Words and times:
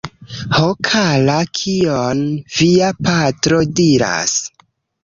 Ho 0.53 0.69
kara, 0.87 1.35
kion 1.59 2.25
via 2.57 2.91
patro 3.07 3.63
diras? 3.83 4.37